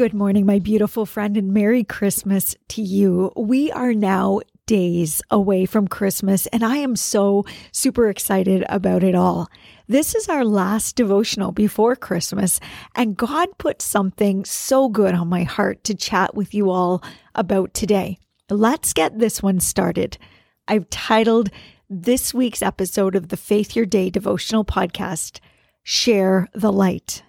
Good 0.00 0.14
morning, 0.14 0.46
my 0.46 0.60
beautiful 0.60 1.04
friend, 1.04 1.36
and 1.36 1.52
Merry 1.52 1.84
Christmas 1.84 2.56
to 2.68 2.80
you. 2.80 3.34
We 3.36 3.70
are 3.70 3.92
now 3.92 4.40
days 4.64 5.20
away 5.30 5.66
from 5.66 5.88
Christmas, 5.88 6.46
and 6.46 6.64
I 6.64 6.76
am 6.76 6.96
so 6.96 7.44
super 7.70 8.08
excited 8.08 8.64
about 8.70 9.04
it 9.04 9.14
all. 9.14 9.50
This 9.88 10.14
is 10.14 10.26
our 10.26 10.42
last 10.42 10.96
devotional 10.96 11.52
before 11.52 11.96
Christmas, 11.96 12.60
and 12.94 13.14
God 13.14 13.50
put 13.58 13.82
something 13.82 14.46
so 14.46 14.88
good 14.88 15.14
on 15.14 15.28
my 15.28 15.42
heart 15.42 15.84
to 15.84 15.94
chat 15.94 16.34
with 16.34 16.54
you 16.54 16.70
all 16.70 17.04
about 17.34 17.74
today. 17.74 18.18
Let's 18.48 18.94
get 18.94 19.18
this 19.18 19.42
one 19.42 19.60
started. 19.60 20.16
I've 20.66 20.88
titled 20.88 21.50
this 21.90 22.32
week's 22.32 22.62
episode 22.62 23.14
of 23.14 23.28
the 23.28 23.36
Faith 23.36 23.76
Your 23.76 23.84
Day 23.84 24.08
devotional 24.08 24.64
podcast, 24.64 25.40
Share 25.82 26.48
the 26.54 26.72
Light. 26.72 27.22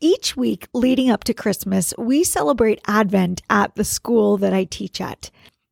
Each 0.00 0.36
week 0.36 0.68
leading 0.72 1.10
up 1.10 1.24
to 1.24 1.34
Christmas, 1.34 1.92
we 1.98 2.22
celebrate 2.22 2.80
Advent 2.86 3.42
at 3.50 3.74
the 3.74 3.82
school 3.82 4.36
that 4.36 4.52
I 4.52 4.62
teach 4.62 5.00
at. 5.00 5.28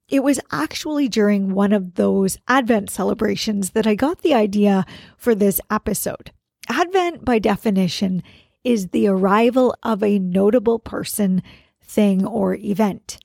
It 0.08 0.24
was 0.24 0.40
actually 0.50 1.08
during 1.08 1.54
one 1.54 1.72
of 1.72 1.94
those 1.94 2.36
Advent 2.48 2.90
celebrations 2.90 3.70
that 3.70 3.86
I 3.86 3.94
got 3.94 4.22
the 4.22 4.34
idea 4.34 4.84
for 5.16 5.36
this 5.36 5.60
episode. 5.70 6.32
Advent, 6.68 7.24
by 7.24 7.38
definition, 7.38 8.24
is 8.64 8.88
the 8.88 9.06
arrival 9.06 9.76
of 9.84 10.02
a 10.02 10.18
notable 10.18 10.80
person, 10.80 11.40
thing, 11.80 12.26
or 12.26 12.56
event. 12.56 13.18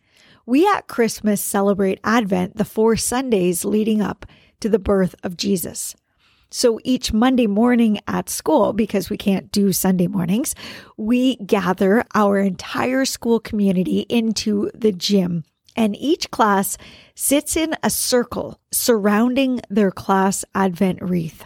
We 0.45 0.67
at 0.67 0.87
Christmas 0.87 1.41
celebrate 1.41 1.99
Advent 2.03 2.57
the 2.57 2.65
four 2.65 2.95
Sundays 2.95 3.65
leading 3.65 4.03
up 4.03 4.27
to 4.59 4.69
the 4.69 4.77
birth 4.77 5.15
of 5.23 5.35
Jesus. 5.35 5.95
So 6.53 6.81
each 6.83 7.13
Monday 7.13 7.47
morning 7.47 8.01
at 8.09 8.29
school, 8.29 8.73
because 8.73 9.09
we 9.09 9.15
can't 9.15 9.49
do 9.53 9.71
Sunday 9.71 10.07
mornings, 10.07 10.53
we 10.97 11.37
gather 11.37 12.03
our 12.13 12.39
entire 12.39 13.05
school 13.05 13.39
community 13.39 14.01
into 14.09 14.69
the 14.75 14.91
gym. 14.91 15.45
And 15.77 15.95
each 15.95 16.29
class 16.29 16.77
sits 17.15 17.55
in 17.55 17.73
a 17.81 17.89
circle 17.89 18.59
surrounding 18.73 19.61
their 19.69 19.91
class 19.91 20.43
Advent 20.53 21.01
wreath. 21.01 21.45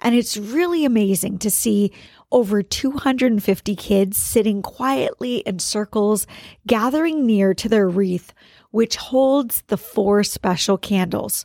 And 0.00 0.14
it's 0.14 0.36
really 0.36 0.84
amazing 0.84 1.38
to 1.38 1.50
see 1.50 1.90
over 2.30 2.62
250 2.62 3.74
kids 3.74 4.16
sitting 4.16 4.62
quietly 4.62 5.38
in 5.38 5.58
circles, 5.58 6.28
gathering 6.68 7.26
near 7.26 7.52
to 7.54 7.68
their 7.68 7.88
wreath, 7.88 8.32
which 8.70 8.94
holds 8.94 9.64
the 9.66 9.78
four 9.78 10.22
special 10.22 10.78
candles, 10.78 11.44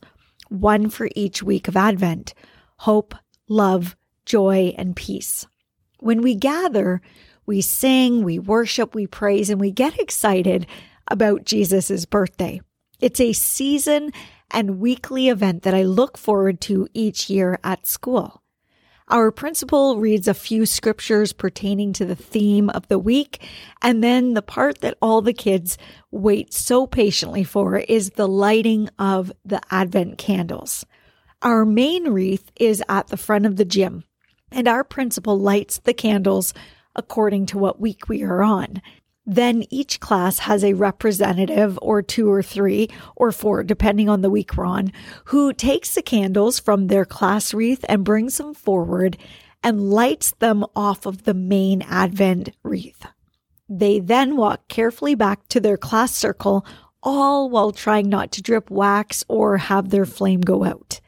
one 0.50 0.88
for 0.92 1.10
each 1.16 1.42
week 1.42 1.68
of 1.68 1.76
Advent 1.76 2.36
hope, 2.82 3.14
love, 3.48 3.96
joy, 4.26 4.74
and 4.76 4.96
peace. 4.96 5.46
When 6.00 6.24
we 6.24 6.34
gather, 6.34 7.00
we 7.46 7.62
sing, 7.62 8.24
we 8.24 8.40
worship, 8.40 8.96
we 8.96 9.06
praise, 9.06 9.52
and 9.52 9.62
we 9.62 9.70
get 9.70 10.00
excited 10.00 10.66
about 11.08 11.46
Jesus' 11.46 12.06
birthday. 12.08 12.60
It's 13.00 13.20
a 13.20 13.34
season 13.34 14.12
and 14.50 14.80
weekly 14.80 15.30
event 15.30 15.62
that 15.62 15.76
I 15.76 15.84
look 15.84 16.18
forward 16.18 16.60
to 16.62 16.88
each 16.96 17.30
year 17.30 17.60
at 17.64 17.86
school. 17.86 18.42
Our 19.10 19.30
principal 19.30 20.00
reads 20.00 20.28
a 20.28 20.34
few 20.34 20.66
scriptures 20.66 21.34
pertaining 21.34 21.94
to 21.94 22.06
the 22.06 22.16
theme 22.16 22.72
of 22.72 22.88
the 22.88 22.98
week, 22.98 23.48
and 23.84 24.04
then 24.04 24.34
the 24.34 24.42
part 24.42 24.82
that 24.82 24.98
all 25.04 25.22
the 25.22 25.34
kids 25.34 25.78
wait 26.10 26.52
so 26.52 26.88
patiently 26.88 27.44
for 27.44 27.78
is 27.78 28.12
the 28.12 28.28
lighting 28.28 28.90
of 28.98 29.32
the 29.46 29.62
Advent 29.70 30.18
candles. 30.18 30.84
Our 31.44 31.66
main 31.66 32.10
wreath 32.10 32.52
is 32.60 32.84
at 32.88 33.08
the 33.08 33.18
front 33.18 33.48
of 33.48 33.56
the 33.56 33.66
gym, 33.66 34.04
and 34.52 34.68
our 34.68 34.84
principal 34.84 35.40
lights 35.40 35.80
the 35.80 35.94
candles 35.94 36.54
according 36.96 37.48
to 37.48 37.58
what 37.58 37.82
week 37.82 38.08
we 38.08 38.22
are 38.22 38.44
on. 38.44 38.80
Then 39.26 39.64
each 39.72 40.00
class 40.00 40.38
has 40.40 40.64
a 40.64 40.74
representative, 40.74 41.80
or 41.82 42.04
two 42.04 42.30
or 42.30 42.44
three, 42.44 42.90
or 43.16 43.32
four, 43.32 43.64
depending 43.64 44.08
on 44.08 44.22
the 44.22 44.30
week 44.30 44.56
we're 44.56 44.66
on, 44.66 44.92
who 45.26 45.52
takes 45.52 45.96
the 45.96 46.04
candles 46.04 46.60
from 46.60 46.88
their 46.88 47.06
class 47.06 47.56
wreath 47.56 47.84
and 47.90 48.04
brings 48.04 48.38
them 48.38 48.54
forward 48.54 49.18
and 49.64 49.90
lights 49.90 50.34
them 50.38 50.64
off 50.76 51.08
of 51.08 51.24
the 51.24 51.34
main 51.34 51.82
Advent 51.84 52.52
wreath. 52.62 53.08
They 53.68 54.00
then 54.00 54.38
walk 54.38 54.68
carefully 54.68 55.16
back 55.16 55.48
to 55.48 55.60
their 55.60 55.78
class 55.78 56.16
circle, 56.16 56.64
all 57.02 57.50
while 57.50 57.72
trying 57.72 58.10
not 58.10 58.32
to 58.34 58.44
drip 58.44 58.70
wax 58.70 59.24
or 59.28 59.58
have 59.58 59.90
their 59.90 60.06
flame 60.06 60.42
go 60.42 60.64
out 60.64 61.02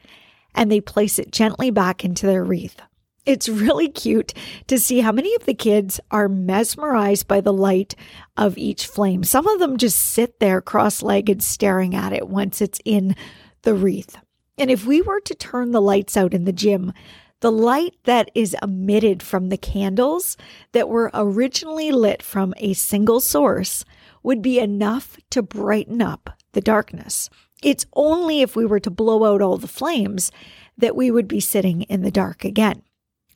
and 0.54 0.70
they 0.70 0.80
place 0.80 1.18
it 1.18 1.32
gently 1.32 1.70
back 1.70 2.04
into 2.04 2.26
their 2.26 2.44
wreath. 2.44 2.80
It's 3.26 3.48
really 3.48 3.88
cute 3.88 4.34
to 4.66 4.78
see 4.78 5.00
how 5.00 5.10
many 5.10 5.34
of 5.34 5.46
the 5.46 5.54
kids 5.54 5.98
are 6.10 6.28
mesmerized 6.28 7.26
by 7.26 7.40
the 7.40 7.54
light 7.54 7.94
of 8.36 8.58
each 8.58 8.86
flame. 8.86 9.24
Some 9.24 9.46
of 9.46 9.60
them 9.60 9.78
just 9.78 9.98
sit 9.98 10.40
there 10.40 10.60
cross 10.60 11.02
legged 11.02 11.42
staring 11.42 11.94
at 11.94 12.12
it 12.12 12.28
once 12.28 12.60
it's 12.60 12.80
in 12.84 13.16
the 13.62 13.74
wreath. 13.74 14.18
And 14.58 14.70
if 14.70 14.84
we 14.84 15.00
were 15.00 15.20
to 15.20 15.34
turn 15.34 15.70
the 15.70 15.80
lights 15.80 16.16
out 16.16 16.34
in 16.34 16.44
the 16.44 16.52
gym, 16.52 16.92
the 17.40 17.50
light 17.50 17.94
that 18.04 18.30
is 18.34 18.56
emitted 18.62 19.22
from 19.22 19.48
the 19.48 19.56
candles 19.56 20.36
that 20.72 20.88
were 20.88 21.10
originally 21.12 21.92
lit 21.92 22.22
from 22.22 22.54
a 22.58 22.74
single 22.74 23.20
source 23.20 23.84
would 24.22 24.42
be 24.42 24.58
enough 24.58 25.16
to 25.30 25.42
brighten 25.42 26.00
up 26.00 26.30
the 26.52 26.60
darkness. 26.60 27.28
It's 27.64 27.86
only 27.94 28.42
if 28.42 28.54
we 28.54 28.66
were 28.66 28.80
to 28.80 28.90
blow 28.90 29.24
out 29.24 29.40
all 29.40 29.56
the 29.56 29.66
flames 29.66 30.30
that 30.76 30.94
we 30.94 31.10
would 31.10 31.26
be 31.26 31.40
sitting 31.40 31.82
in 31.82 32.02
the 32.02 32.10
dark 32.10 32.44
again. 32.44 32.82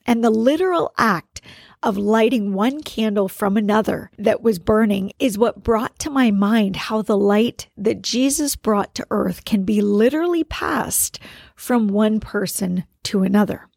And 0.04 0.22
the 0.22 0.30
literal 0.30 0.92
act 0.98 1.40
of 1.82 1.96
lighting 1.96 2.52
one 2.52 2.82
candle 2.82 3.28
from 3.28 3.56
another 3.56 4.10
that 4.18 4.42
was 4.42 4.58
burning 4.58 5.12
is 5.18 5.38
what 5.38 5.62
brought 5.62 5.98
to 6.00 6.10
my 6.10 6.30
mind 6.30 6.76
how 6.76 7.00
the 7.00 7.16
light 7.16 7.68
that 7.76 8.02
Jesus 8.02 8.54
brought 8.54 8.94
to 8.96 9.06
earth 9.10 9.46
can 9.46 9.62
be 9.62 9.80
literally 9.80 10.44
passed 10.44 11.18
from 11.56 11.88
one 11.88 12.20
person 12.20 12.84
to 13.04 13.22
another. 13.22 13.68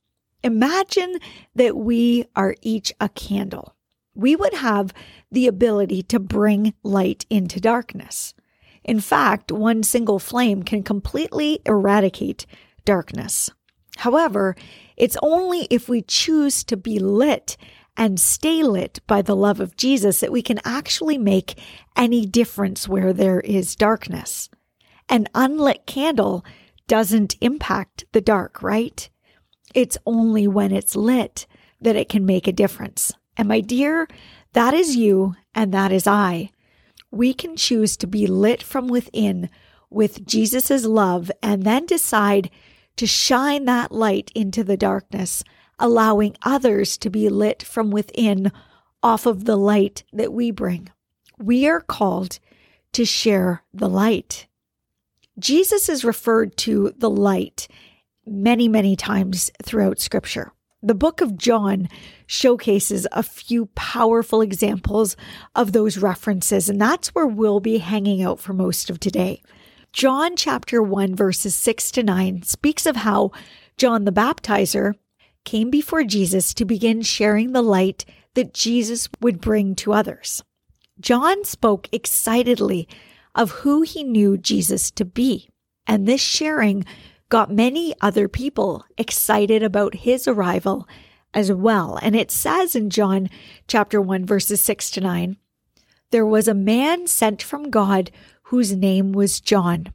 Imagine 0.43 1.17
that 1.55 1.77
we 1.77 2.25
are 2.35 2.55
each 2.61 2.91
a 2.99 3.07
candle. 3.07 3.75
We 4.15 4.35
would 4.35 4.55
have 4.55 4.93
the 5.31 5.47
ability 5.47 6.03
to 6.03 6.19
bring 6.19 6.73
light 6.83 7.25
into 7.29 7.61
darkness. 7.61 8.33
In 8.83 8.99
fact, 8.99 9.51
one 9.51 9.83
single 9.83 10.19
flame 10.19 10.63
can 10.63 10.83
completely 10.83 11.61
eradicate 11.65 12.45
darkness. 12.85 13.49
However, 13.97 14.55
it's 14.97 15.17
only 15.21 15.67
if 15.69 15.87
we 15.87 16.01
choose 16.01 16.63
to 16.65 16.77
be 16.77 16.97
lit 16.99 17.57
and 17.97 18.19
stay 18.19 18.63
lit 18.63 18.99
by 19.05 19.21
the 19.21 19.35
love 19.35 19.59
of 19.59 19.75
Jesus 19.75 20.19
that 20.21 20.31
we 20.31 20.41
can 20.41 20.59
actually 20.63 21.17
make 21.17 21.59
any 21.95 22.25
difference 22.25 22.87
where 22.87 23.13
there 23.13 23.41
is 23.41 23.75
darkness. 23.75 24.49
An 25.09 25.27
unlit 25.35 25.85
candle 25.85 26.45
doesn't 26.87 27.35
impact 27.41 28.05
the 28.13 28.21
dark, 28.21 28.63
right? 28.63 29.09
It's 29.75 29.97
only 30.05 30.47
when 30.47 30.71
it's 30.71 30.95
lit 30.95 31.45
that 31.81 31.95
it 31.95 32.09
can 32.09 32.25
make 32.25 32.47
a 32.47 32.53
difference. 32.53 33.13
And 33.37 33.47
my 33.47 33.61
dear, 33.61 34.07
that 34.53 34.73
is 34.73 34.95
you 34.95 35.35
and 35.53 35.73
that 35.73 35.91
is 35.91 36.07
I 36.07 36.51
we 37.11 37.33
can 37.33 37.55
choose 37.55 37.97
to 37.97 38.07
be 38.07 38.25
lit 38.25 38.63
from 38.63 38.87
within 38.87 39.49
with 39.89 40.25
Jesus' 40.25 40.85
love 40.85 41.29
and 41.43 41.63
then 41.63 41.85
decide 41.85 42.49
to 42.95 43.05
shine 43.05 43.65
that 43.65 43.91
light 43.91 44.31
into 44.33 44.63
the 44.63 44.77
darkness, 44.77 45.43
allowing 45.77 46.35
others 46.43 46.97
to 46.97 47.09
be 47.09 47.29
lit 47.29 47.61
from 47.61 47.91
within 47.91 48.51
off 49.03 49.25
of 49.25 49.45
the 49.45 49.57
light 49.57 50.03
that 50.13 50.31
we 50.31 50.51
bring. 50.51 50.89
We 51.37 51.67
are 51.67 51.81
called 51.81 52.39
to 52.93 53.05
share 53.05 53.63
the 53.73 53.89
light. 53.89 54.47
Jesus 55.39 55.89
is 55.89 56.05
referred 56.05 56.55
to 56.57 56.93
the 56.97 57.09
light 57.09 57.67
many, 58.25 58.67
many 58.67 58.95
times 58.95 59.51
throughout 59.63 59.99
scripture. 59.99 60.51
The 60.83 60.95
book 60.95 61.21
of 61.21 61.37
John 61.37 61.89
showcases 62.25 63.07
a 63.11 63.21
few 63.21 63.67
powerful 63.75 64.41
examples 64.41 65.15
of 65.55 65.73
those 65.73 65.99
references, 65.99 66.69
and 66.69 66.81
that's 66.81 67.09
where 67.09 67.27
we'll 67.27 67.59
be 67.59 67.77
hanging 67.77 68.23
out 68.23 68.39
for 68.39 68.53
most 68.53 68.89
of 68.89 68.99
today. 68.99 69.43
John 69.93 70.35
chapter 70.35 70.81
1, 70.81 71.15
verses 71.15 71.53
6 71.55 71.91
to 71.91 72.03
9 72.03 72.41
speaks 72.41 72.87
of 72.87 72.95
how 72.95 73.31
John 73.77 74.05
the 74.05 74.11
Baptizer 74.11 74.95
came 75.45 75.69
before 75.69 76.03
Jesus 76.03 76.51
to 76.55 76.65
begin 76.65 77.03
sharing 77.03 77.51
the 77.51 77.61
light 77.61 78.03
that 78.33 78.55
Jesus 78.55 79.07
would 79.19 79.39
bring 79.39 79.75
to 79.75 79.93
others. 79.93 80.43
John 80.99 81.43
spoke 81.43 81.89
excitedly 81.91 82.87
of 83.35 83.51
who 83.51 83.83
he 83.83 84.03
knew 84.03 84.35
Jesus 84.35 84.89
to 84.91 85.05
be, 85.05 85.49
and 85.85 86.07
this 86.07 86.21
sharing 86.21 86.85
got 87.31 87.49
many 87.49 87.95
other 88.01 88.27
people 88.27 88.85
excited 88.97 89.63
about 89.63 89.95
his 89.95 90.27
arrival 90.27 90.85
as 91.33 91.49
well. 91.49 91.97
And 92.01 92.13
it 92.13 92.29
says 92.29 92.75
in 92.75 92.89
John 92.89 93.29
chapter 93.67 94.01
1, 94.01 94.25
verses 94.25 94.61
6 94.61 94.91
to 94.91 95.01
9, 95.01 95.37
there 96.11 96.25
was 96.25 96.49
a 96.49 96.53
man 96.53 97.07
sent 97.07 97.41
from 97.41 97.71
God 97.71 98.11
whose 98.43 98.75
name 98.75 99.13
was 99.13 99.39
John. 99.39 99.93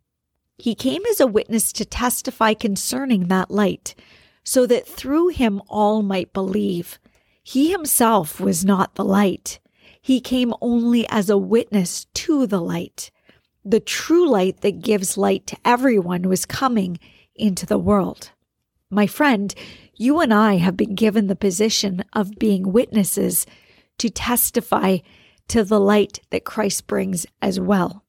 He 0.57 0.75
came 0.75 1.05
as 1.11 1.21
a 1.21 1.27
witness 1.27 1.75
to 1.75 1.85
testify 1.85 2.55
concerning 2.55 3.29
that 3.29 3.51
light, 3.51 3.95
so 4.43 4.65
that 4.65 4.89
through 4.89 5.29
him 5.29 5.61
all 5.69 6.03
might 6.03 6.33
believe. 6.33 6.99
He 7.43 7.71
himself 7.71 8.41
was 8.41 8.65
not 8.65 8.95
the 8.95 9.05
light. 9.05 9.59
He 10.01 10.23
came 10.23 10.55
only 10.63 11.07
as 11.11 11.29
a 11.29 11.37
witness 11.37 12.07
to 12.15 12.47
the 12.47 12.63
light. 12.63 13.11
The 13.63 13.81
true 13.81 14.27
light 14.27 14.63
that 14.63 14.81
gives 14.81 15.19
light 15.19 15.47
to 15.49 15.59
everyone 15.67 16.31
was 16.31 16.47
coming 16.47 16.99
into 17.39 17.67
the 17.67 17.79
world. 17.79 18.31
My 18.91 19.07
friend, 19.07 19.55
you 19.95 20.21
and 20.21 20.33
I 20.33 20.57
have 20.57 20.77
been 20.77 20.95
given 20.95 21.27
the 21.27 21.37
position 21.37 22.05
of 22.13 22.39
being 22.39 22.73
witnesses 22.73 23.47
to 23.99 24.11
testify 24.11 24.99
to 25.49 25.65
the 25.65 25.81
light 25.81 26.21
that 26.31 26.45
Christ 26.45 26.87
brings 26.87 27.27
as 27.41 27.59
well. 27.59 28.05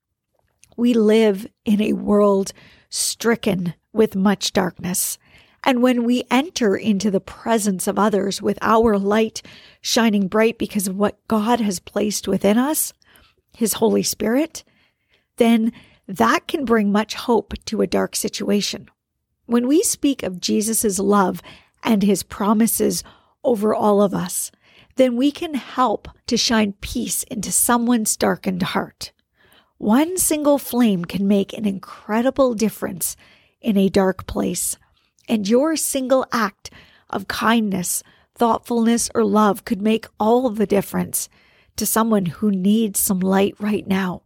We 0.75 0.94
live 0.94 1.47
in 1.65 1.81
a 1.81 1.94
world 1.94 2.53
stricken 2.89 3.74
with 3.94 4.15
much 4.15 4.53
darkness. 4.53 5.18
And 5.63 5.81
when 5.81 6.03
we 6.03 6.24
enter 6.29 6.75
into 6.75 7.09
the 7.09 7.19
presence 7.19 7.88
of 7.88 7.97
others 7.97 8.41
with 8.41 8.59
our 8.62 8.97
light 8.97 9.41
shining 9.81 10.27
bright 10.27 10.57
because 10.57 10.88
of 10.88 10.95
what 10.95 11.19
God 11.27 11.59
has 11.59 11.79
placed 11.79 12.27
within 12.27 12.57
us, 12.57 12.94
His 13.56 13.74
Holy 13.74 14.03
Spirit, 14.03 14.63
then 15.38 15.71
that 16.07 16.47
can 16.47 16.63
bring 16.63 16.91
much 16.91 17.15
hope 17.15 17.53
to 17.65 17.81
a 17.81 17.88
dark 17.88 18.15
situation. 18.15 18.89
When 19.48 19.68
we 19.68 19.82
speak 19.82 20.24
of 20.24 20.42
Jesus' 20.42 21.00
love 21.00 21.42
and 21.82 22.04
his 22.04 22.22
promises 22.22 23.04
over 23.44 23.74
all 23.74 24.02
of 24.02 24.14
us, 24.14 24.52
then 24.98 25.16
we 25.16 25.32
can 25.32 25.54
help 25.54 26.10
to 26.28 26.36
shine 26.36 26.74
peace 26.82 27.24
into 27.24 27.52
someone's 27.52 28.18
darkened 28.18 28.62
heart. 28.62 29.14
One 29.78 30.18
single 30.18 30.58
flame 30.58 31.06
can 31.06 31.28
make 31.28 31.54
an 31.54 31.66
incredible 31.66 32.56
difference 32.56 33.16
in 33.62 33.78
a 33.78 33.90
dark 33.90 34.28
place, 34.28 34.76
and 35.30 35.48
your 35.48 35.78
single 35.78 36.26
act 36.34 36.70
of 37.10 37.30
kindness, 37.30 38.04
thoughtfulness, 38.36 39.10
or 39.16 39.24
love 39.24 39.64
could 39.66 39.82
make 39.82 40.08
all 40.20 40.50
the 40.50 40.68
difference 40.68 41.30
to 41.78 41.86
someone 41.86 42.26
who 42.26 42.52
needs 42.52 43.00
some 43.00 43.20
light 43.22 43.56
right 43.60 43.88
now. 43.88 44.24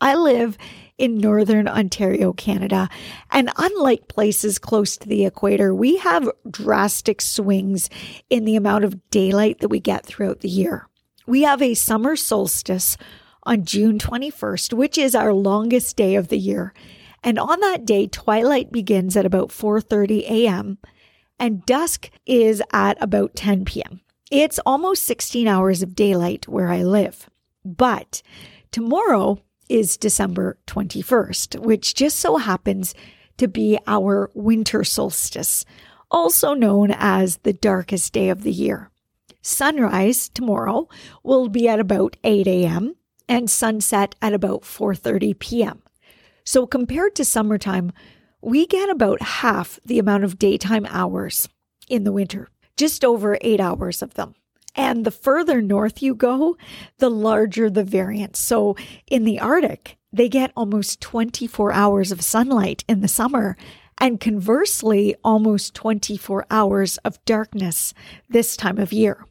I 0.00 0.14
live 0.14 0.56
in 1.00 1.16
Northern 1.16 1.66
Ontario, 1.66 2.32
Canada. 2.34 2.88
And 3.30 3.50
unlike 3.56 4.08
places 4.08 4.58
close 4.58 4.96
to 4.98 5.08
the 5.08 5.24
equator, 5.24 5.74
we 5.74 5.96
have 5.96 6.28
drastic 6.48 7.22
swings 7.22 7.88
in 8.28 8.44
the 8.44 8.56
amount 8.56 8.84
of 8.84 9.10
daylight 9.10 9.60
that 9.60 9.68
we 9.68 9.80
get 9.80 10.04
throughout 10.04 10.40
the 10.40 10.48
year. 10.48 10.86
We 11.26 11.42
have 11.42 11.62
a 11.62 11.74
summer 11.74 12.16
solstice 12.16 12.98
on 13.44 13.64
June 13.64 13.98
21st, 13.98 14.74
which 14.74 14.98
is 14.98 15.14
our 15.14 15.32
longest 15.32 15.96
day 15.96 16.16
of 16.16 16.28
the 16.28 16.38
year. 16.38 16.74
And 17.22 17.38
on 17.38 17.60
that 17.60 17.86
day, 17.86 18.06
twilight 18.06 18.70
begins 18.70 19.16
at 19.16 19.26
about 19.26 19.48
4:30 19.48 20.22
a.m. 20.28 20.78
and 21.38 21.64
dusk 21.64 22.10
is 22.26 22.62
at 22.72 23.02
about 23.02 23.34
10 23.36 23.64
p.m. 23.64 24.00
It's 24.30 24.60
almost 24.64 25.04
16 25.04 25.48
hours 25.48 25.82
of 25.82 25.94
daylight 25.94 26.46
where 26.46 26.68
I 26.68 26.82
live. 26.82 27.28
But 27.64 28.22
tomorrow 28.70 29.42
is 29.70 29.96
December 29.96 30.58
21st, 30.66 31.60
which 31.60 31.94
just 31.94 32.18
so 32.18 32.36
happens 32.36 32.94
to 33.38 33.48
be 33.48 33.78
our 33.86 34.30
winter 34.34 34.84
solstice, 34.84 35.64
also 36.10 36.52
known 36.52 36.90
as 36.90 37.38
the 37.38 37.52
darkest 37.52 38.12
day 38.12 38.28
of 38.28 38.42
the 38.42 38.52
year. 38.52 38.90
Sunrise 39.40 40.28
tomorrow 40.28 40.88
will 41.22 41.48
be 41.48 41.68
at 41.68 41.80
about 41.80 42.16
8 42.24 42.46
a.m. 42.46 42.96
and 43.28 43.48
sunset 43.48 44.14
at 44.20 44.34
about 44.34 44.62
4:30 44.62 45.38
p.m. 45.38 45.82
So 46.44 46.66
compared 46.66 47.14
to 47.14 47.24
summertime, 47.24 47.92
we 48.42 48.66
get 48.66 48.90
about 48.90 49.22
half 49.22 49.78
the 49.84 49.98
amount 49.98 50.24
of 50.24 50.38
daytime 50.38 50.86
hours 50.90 51.48
in 51.88 52.04
the 52.04 52.12
winter, 52.12 52.48
just 52.76 53.04
over 53.04 53.38
8 53.40 53.60
hours 53.60 54.02
of 54.02 54.14
them. 54.14 54.34
And 54.76 55.04
the 55.04 55.10
further 55.10 55.60
north 55.60 56.02
you 56.02 56.14
go, 56.14 56.56
the 56.98 57.10
larger 57.10 57.68
the 57.68 57.84
variance. 57.84 58.38
So 58.38 58.76
in 59.06 59.24
the 59.24 59.40
Arctic, 59.40 59.96
they 60.12 60.28
get 60.28 60.52
almost 60.56 61.00
24 61.00 61.72
hours 61.72 62.12
of 62.12 62.22
sunlight 62.22 62.84
in 62.88 63.00
the 63.00 63.08
summer, 63.08 63.56
and 63.98 64.18
conversely, 64.18 65.14
almost 65.22 65.74
24 65.74 66.46
hours 66.50 66.96
of 66.98 67.22
darkness 67.24 67.92
this 68.28 68.56
time 68.56 68.78
of 68.78 68.92
year. 68.92 69.24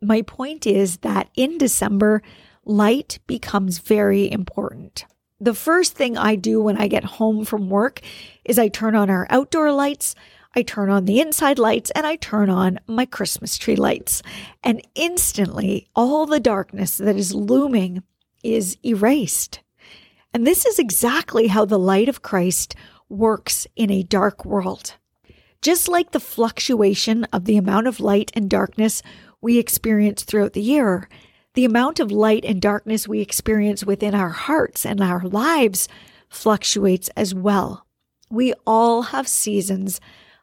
My 0.00 0.22
point 0.22 0.66
is 0.66 0.98
that 0.98 1.28
in 1.36 1.58
December, 1.58 2.22
light 2.64 3.18
becomes 3.26 3.78
very 3.78 4.30
important. 4.30 5.04
The 5.40 5.54
first 5.54 5.94
thing 5.94 6.16
I 6.16 6.36
do 6.36 6.62
when 6.62 6.76
I 6.76 6.88
get 6.88 7.04
home 7.04 7.44
from 7.44 7.68
work 7.68 8.00
is 8.44 8.58
I 8.58 8.68
turn 8.68 8.94
on 8.94 9.10
our 9.10 9.26
outdoor 9.28 9.72
lights. 9.72 10.14
I 10.54 10.62
turn 10.62 10.90
on 10.90 11.06
the 11.06 11.20
inside 11.20 11.58
lights 11.58 11.90
and 11.92 12.06
I 12.06 12.16
turn 12.16 12.50
on 12.50 12.78
my 12.86 13.06
Christmas 13.06 13.56
tree 13.56 13.76
lights. 13.76 14.22
And 14.62 14.82
instantly, 14.94 15.88
all 15.96 16.26
the 16.26 16.40
darkness 16.40 16.98
that 16.98 17.16
is 17.16 17.34
looming 17.34 18.02
is 18.42 18.76
erased. 18.84 19.60
And 20.34 20.46
this 20.46 20.66
is 20.66 20.78
exactly 20.78 21.46
how 21.48 21.64
the 21.64 21.78
light 21.78 22.08
of 22.08 22.22
Christ 22.22 22.74
works 23.08 23.66
in 23.76 23.90
a 23.90 24.02
dark 24.02 24.44
world. 24.44 24.94
Just 25.60 25.88
like 25.88 26.10
the 26.10 26.20
fluctuation 26.20 27.24
of 27.32 27.44
the 27.44 27.56
amount 27.56 27.86
of 27.86 28.00
light 28.00 28.30
and 28.34 28.50
darkness 28.50 29.02
we 29.40 29.58
experience 29.58 30.22
throughout 30.22 30.54
the 30.54 30.62
year, 30.62 31.08
the 31.54 31.64
amount 31.64 32.00
of 32.00 32.10
light 32.10 32.44
and 32.44 32.60
darkness 32.60 33.06
we 33.06 33.20
experience 33.20 33.84
within 33.84 34.14
our 34.14 34.30
hearts 34.30 34.86
and 34.86 35.00
our 35.00 35.22
lives 35.22 35.88
fluctuates 36.28 37.10
as 37.16 37.34
well. 37.34 37.86
We 38.30 38.54
all 38.66 39.02
have 39.02 39.28
seasons 39.28 40.00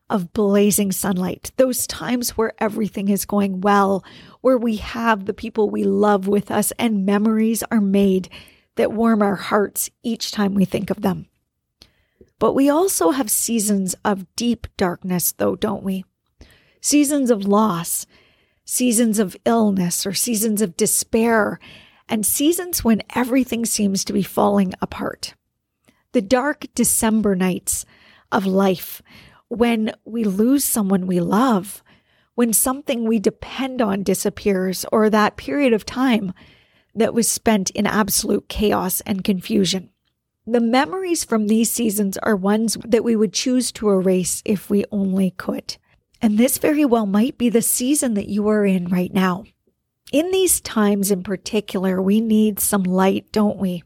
of 0.09 0.33
blazing 0.33 0.91
sunlight, 0.91 1.51
those 1.57 1.85
times 1.85 2.31
where 2.31 2.53
everything 2.59 3.09
is 3.09 3.25
going 3.25 3.61
well, 3.61 4.03
where 4.41 4.57
we 4.57 4.77
have 4.77 5.25
the 5.25 5.33
people 5.33 5.69
we 5.69 5.83
love 5.83 6.27
with 6.27 6.49
us 6.49 6.71
and 6.79 7.05
memories 7.05 7.63
are 7.71 7.81
made 7.81 8.29
that 8.75 8.91
warm 8.91 9.21
our 9.21 9.35
hearts 9.35 9.89
each 10.03 10.31
time 10.31 10.55
we 10.55 10.65
think 10.65 10.89
of 10.89 11.01
them. 11.01 11.27
But 12.39 12.53
we 12.53 12.69
also 12.69 13.11
have 13.11 13.29
seasons 13.29 13.95
of 14.05 14.33
deep 14.35 14.67
darkness, 14.77 15.33
though, 15.33 15.55
don't 15.55 15.83
we? 15.83 16.05
Seasons 16.81 17.29
of 17.29 17.45
loss, 17.45 18.05
seasons 18.63 19.19
of 19.19 19.35
illness, 19.45 20.05
or 20.05 20.13
seasons 20.13 20.61
of 20.61 20.77
despair, 20.77 21.59
and 22.07 22.25
seasons 22.25 22.83
when 22.83 23.03
everything 23.13 23.65
seems 23.65 24.05
to 24.05 24.13
be 24.13 24.23
falling 24.23 24.73
apart. 24.81 25.35
The 26.13 26.21
dark 26.21 26.65
December 26.73 27.35
nights 27.35 27.85
of 28.31 28.45
life 28.45 29.01
when 29.49 29.91
we 30.05 30.23
lose 30.23 30.63
someone 30.63 31.07
we 31.07 31.19
love, 31.19 31.83
when 32.35 32.53
something 32.53 33.07
we 33.07 33.19
depend 33.19 33.81
on 33.81 34.03
disappears, 34.03 34.85
or 34.91 35.09
that 35.09 35.37
period 35.37 35.73
of 35.73 35.85
time 35.85 36.33
that 36.95 37.13
was 37.13 37.27
spent 37.27 37.69
in 37.71 37.85
absolute 37.85 38.47
chaos 38.47 39.01
and 39.01 39.23
confusion. 39.23 39.89
The 40.47 40.59
memories 40.59 41.23
from 41.23 41.47
these 41.47 41.71
seasons 41.71 42.17
are 42.19 42.35
ones 42.35 42.77
that 42.85 43.03
we 43.03 43.15
would 43.15 43.33
choose 43.33 43.71
to 43.73 43.89
erase 43.89 44.41
if 44.45 44.69
we 44.69 44.85
only 44.91 45.31
could. 45.31 45.77
And 46.21 46.37
this 46.37 46.57
very 46.57 46.85
well 46.85 47.05
might 47.05 47.37
be 47.37 47.49
the 47.49 47.61
season 47.61 48.15
that 48.15 48.29
you 48.29 48.47
are 48.47 48.65
in 48.65 48.87
right 48.87 49.13
now. 49.13 49.43
In 50.11 50.31
these 50.31 50.59
times 50.59 51.11
in 51.11 51.21
particular, 51.23 52.01
we 52.01 52.19
need 52.19 52.59
some 52.59 52.83
light, 52.83 53.31
don't 53.31 53.57
we? 53.57 53.83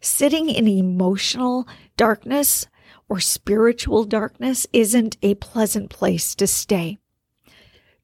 Sitting 0.00 0.48
in 0.48 0.66
emotional 0.66 1.68
darkness 1.96 2.66
or 3.12 3.20
spiritual 3.20 4.04
darkness 4.04 4.66
isn't 4.72 5.18
a 5.20 5.34
pleasant 5.34 5.90
place 5.90 6.34
to 6.34 6.46
stay. 6.46 6.96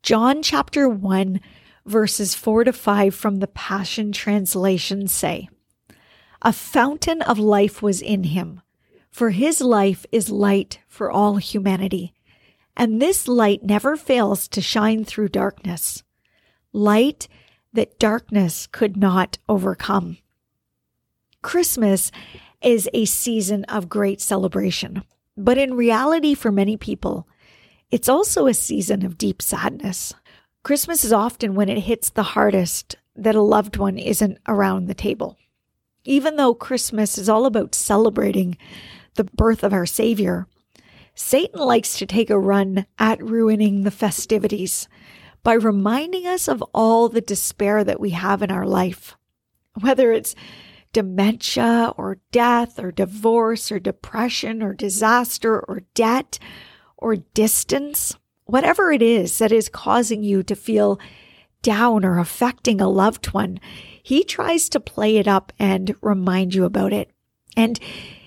John 0.03 0.43
chapter 0.43 0.87
1, 0.87 1.41
verses 1.87 2.35
4 2.35 2.65
to 2.65 2.75
5 2.75 3.15
from 3.15 3.37
the 3.37 3.47
Passion 3.47 4.13
Translation 4.13 5.09
say, 5.09 5.49
A 6.43 6.53
fountain 6.53 7.23
of 7.23 7.39
life 7.39 7.81
was 7.81 8.03
in 8.03 8.25
him, 8.25 8.61
for 9.11 9.31
his 9.31 9.63
life 9.63 10.05
is 10.13 10.29
light 10.29 10.79
for 10.87 11.11
all 11.11 11.37
humanity, 11.37 12.13
and 12.77 13.01
this 13.01 13.27
light 13.27 13.63
never 13.63 13.97
fails 13.97 14.47
to 14.49 14.61
shine 14.61 15.07
through 15.07 15.31
darkness. 15.31 16.03
Light 16.75 17.29
that 17.73 17.99
darkness 17.99 18.67
could 18.67 18.95
not 18.99 19.39
overcome. 19.49 20.19
Christmas 21.41 22.13
is 22.63 22.89
a 22.93 23.05
season 23.05 23.65
of 23.65 23.89
great 23.89 24.21
celebration, 24.21 25.03
but 25.37 25.59
in 25.59 25.75
reality, 25.75 26.35
for 26.35 26.51
many 26.51 26.77
people, 26.77 27.29
it's 27.91 28.09
also 28.09 28.47
a 28.47 28.55
season 28.55 29.05
of 29.05 29.19
deep 29.19 29.41
sadness. 29.41 30.15
Christmas 30.63 31.05
is 31.05 31.13
often 31.13 31.55
when 31.55 31.69
it 31.69 31.81
hits 31.81 32.11
the 32.11 32.23
hardest 32.23 32.97
that 33.17 33.35
a 33.35 33.43
loved 33.43 33.77
one 33.77 33.99
isn't 33.99 34.39
around 34.47 34.87
the 34.87 34.95
table. 34.95 35.39
Even 36.05 36.37
though 36.37 36.55
Christmas 36.55 37.19
is 37.19 37.29
all 37.29 37.47
about 37.47 37.75
celebrating 37.75 38.57
the 39.15 39.25
birth 39.25 39.65
of 39.65 39.73
our 39.73 39.87
Savior, 39.87 40.47
Satan 41.15 41.61
likes 41.61 41.99
to 41.99 42.07
take 42.07 42.31
a 42.31 42.39
run 42.39 42.87
at 42.99 43.23
ruining 43.23 43.83
the 43.83 43.91
festivities 43.91 44.89
by 45.43 45.55
reminding 45.55 46.27
us 46.27 46.49
of 46.49 46.63
all 46.75 47.09
the 47.09 47.21
despair 47.21 47.83
that 47.83 48.01
we 48.01 48.11
have 48.11 48.43
in 48.43 48.51
our 48.51 48.67
life. 48.67 49.17
Whether 49.81 50.13
it's 50.13 50.35
dementia 50.93 51.93
or 51.97 52.19
death 52.33 52.79
or 52.79 52.91
divorce 52.91 53.71
or 53.71 53.79
depression 53.79 54.63
or 54.63 54.75
disaster 54.75 55.61
or 55.61 55.83
debt 55.95 56.39
or 56.97 57.17
distance, 57.17 58.17
whatever 58.45 58.91
it 58.93 59.03
is 59.03 59.39
that 59.39 59.53
is 59.53 59.69
causing 59.69 60.23
you 60.23 60.43
to 60.43 60.55
feel 60.55 60.99
down 61.63 62.05
or 62.05 62.19
affecting 62.19 62.81
a 62.81 62.89
loved 62.89 63.33
one, 63.33 63.59
he 64.03 64.25
tries 64.25 64.69
to 64.69 64.81
play 64.81 65.17
it 65.17 65.29
up 65.29 65.53
and 65.59 65.95
remind 66.01 66.55
you 66.55 66.65
about 66.65 66.93
it. 66.93 67.11
And 67.57 67.79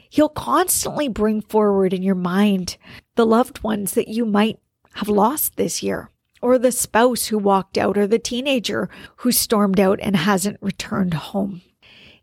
he'll 0.10 0.30
constantly 0.30 1.08
bring 1.08 1.42
forward 1.42 1.94
in 1.94 2.04
your 2.04 2.16
mind 2.16 2.78
the 3.16 3.26
loved 3.26 3.64
ones 3.64 3.94
that 3.94 4.08
you 4.08 4.26
might 4.26 4.60
have 4.96 5.08
lost 5.08 5.56
this 5.56 5.82
year 5.82 6.10
or 6.42 6.58
the 6.58 6.72
spouse 6.72 7.28
who 7.28 7.38
walked 7.38 7.78
out, 7.78 7.98
or 7.98 8.08
the 8.08 8.20
teenager 8.20 8.90
who 9.18 9.32
stormed 9.32 9.80
out 9.80 10.00
and 10.02 10.16
hasn't 10.16 10.58
returned 10.60 11.14
home. 11.14 11.62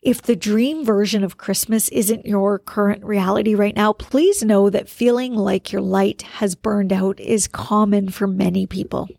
If 0.09 0.23
the 0.23 0.37
dream 0.37 0.87
version 0.87 1.23
of 1.23 1.37
Christmas 1.37 1.91
isn't 1.91 2.25
your 2.25 2.59
current 2.59 3.05
reality 3.05 3.55
right 3.55 3.77
now, 3.77 3.93
please 3.93 4.43
know 4.43 4.71
that 4.71 4.89
feeling 4.89 5.35
like 5.35 5.71
your 5.71 5.83
light 5.83 6.23
has 6.23 6.55
burned 6.55 6.95
out 6.95 7.21
is 7.21 7.47
common 7.47 8.09
for 8.09 8.27
many 8.27 8.67
people. 8.67 9.11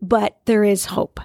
But 0.00 0.40
there 0.46 0.64
is 0.64 0.86
hope. 0.86 1.20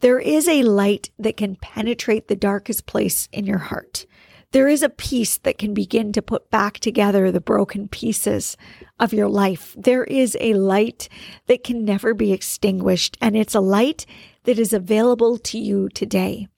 There 0.00 0.18
is 0.18 0.46
a 0.46 0.62
light 0.62 1.08
that 1.18 1.38
can 1.38 1.56
penetrate 1.56 2.28
the 2.28 2.36
darkest 2.36 2.84
place 2.84 3.30
in 3.32 3.46
your 3.46 3.56
heart. 3.56 4.04
There 4.52 4.68
is 4.68 4.82
a 4.82 4.90
peace 4.90 5.38
that 5.38 5.56
can 5.56 5.72
begin 5.72 6.12
to 6.12 6.20
put 6.20 6.50
back 6.50 6.80
together 6.80 7.32
the 7.32 7.40
broken 7.40 7.88
pieces 7.88 8.58
of 8.98 9.14
your 9.14 9.30
life. 9.30 9.74
There 9.78 10.04
is 10.04 10.36
a 10.38 10.52
light 10.52 11.08
that 11.46 11.64
can 11.64 11.86
never 11.86 12.12
be 12.12 12.30
extinguished, 12.30 13.16
and 13.22 13.38
it's 13.38 13.54
a 13.54 13.60
light 13.60 14.04
that 14.44 14.58
is 14.58 14.74
available 14.74 15.38
to 15.38 15.58
you 15.58 15.88
today. 15.88 16.49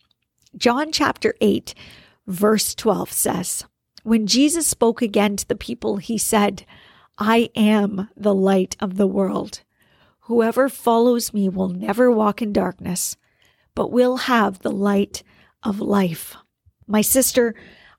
John 0.56 0.92
chapter 0.92 1.34
8, 1.40 1.74
verse 2.26 2.74
12 2.74 3.10
says, 3.10 3.64
When 4.02 4.26
Jesus 4.26 4.66
spoke 4.66 5.00
again 5.00 5.36
to 5.36 5.48
the 5.48 5.56
people, 5.56 5.96
he 5.96 6.18
said, 6.18 6.66
I 7.18 7.50
am 7.56 8.10
the 8.16 8.34
light 8.34 8.76
of 8.78 8.96
the 8.96 9.06
world. 9.06 9.62
Whoever 10.26 10.68
follows 10.68 11.32
me 11.32 11.48
will 11.48 11.68
never 11.68 12.10
walk 12.10 12.42
in 12.42 12.52
darkness, 12.52 13.16
but 13.74 13.90
will 13.90 14.16
have 14.18 14.58
the 14.58 14.70
light 14.70 15.22
of 15.62 15.80
life. 15.80 16.36
My 16.86 17.00
sister, 17.00 17.54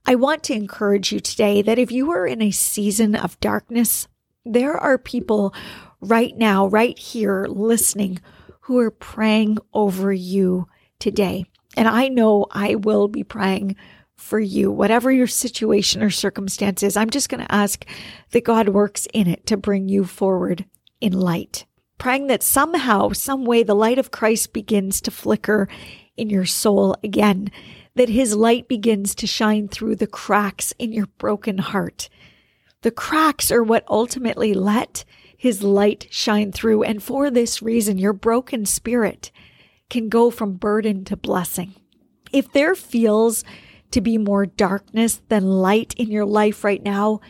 I 0.06 0.16
want 0.16 0.44
to 0.44 0.54
encourage 0.54 1.12
you 1.12 1.20
today 1.20 1.62
that 1.64 1.80
if 1.80 1.92
you 1.92 2.12
are 2.12 2.28
in 2.28 2.42
a 2.42 2.52
season 2.52 3.16
of 3.16 3.40
darkness, 3.40 4.08
there 4.46 4.78
are 4.78 4.98
people 4.98 5.56
right 6.02 6.38
now, 6.38 6.68
right 6.68 6.98
here, 7.00 7.46
listening 7.50 8.20
who 8.62 8.78
are 8.80 8.92
praying 8.92 9.58
over 9.74 10.14
you 10.14 10.68
today. 11.00 11.46
And 11.76 11.88
I 11.88 12.08
know 12.08 12.48
I 12.52 12.76
will 12.76 13.08
be 13.08 13.24
praying 13.24 13.76
for 14.16 14.40
you, 14.40 14.72
whatever 14.72 15.12
your 15.12 15.28
situation 15.28 16.02
or 16.02 16.10
circumstance 16.10 16.84
is. 16.84 16.96
I'm 16.96 17.10
just 17.10 17.30
going 17.30 17.44
to 17.44 17.52
ask 17.54 17.86
that 18.32 18.46
God 18.46 18.70
works 18.70 19.08
in 19.14 19.28
it 19.28 19.46
to 19.48 19.58
bring 19.58 19.90
you 19.90 20.06
forward 20.06 20.66
in 21.02 21.14
light. 21.14 21.66
Praying 21.98 22.28
that 22.28 22.44
somehow, 22.44 23.12
some 23.12 23.46
way, 23.46 23.64
the 23.64 23.76
light 23.76 23.98
of 23.98 24.12
Christ 24.12 24.54
begins 24.54 25.02
to 25.02 25.12
flicker 25.12 25.68
in 26.16 26.30
your 26.30 26.46
soul 26.46 26.96
again 27.04 27.52
that 27.96 28.10
his 28.10 28.36
light 28.36 28.68
begins 28.68 29.14
to 29.16 29.28
shine 29.28 29.68
through 29.68 29.96
the 29.96 30.08
cracks 30.08 30.74
in 30.80 30.92
your 30.92 31.08
broken 31.18 31.60
heart. 31.60 32.10
The 32.82 32.92
cracks 32.92 33.52
are 33.52 33.64
what 33.64 33.86
ultimately 33.88 34.54
let 34.54 35.06
his 35.38 35.64
light 35.64 36.08
shine 36.10 36.52
through. 36.52 36.84
And 36.84 37.02
for 37.04 37.30
this 37.30 37.62
reason, 37.62 37.98
your 37.98 38.14
broken 38.14 38.66
spirit 38.66 39.32
can 39.94 40.10
go 40.10 40.32
from 40.32 40.54
burden 40.54 41.06
to 41.06 41.16
blessing. 41.16 41.72
If 42.32 42.52
there 42.52 42.74
feels 42.74 43.44
to 43.92 44.02
be 44.02 44.18
more 44.18 44.48
darkness 44.48 45.22
than 45.30 45.44
light 45.44 45.94
in 45.98 46.10
your 46.10 46.26
life 46.26 46.64
right 46.64 46.82
now, 46.82 47.22